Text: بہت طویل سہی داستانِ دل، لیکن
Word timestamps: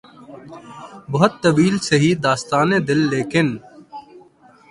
بہت 1.13 1.33
طویل 1.43 1.75
سہی 1.87 2.11
داستانِ 2.25 2.69
دل، 2.87 2.99
لیکن 3.13 3.47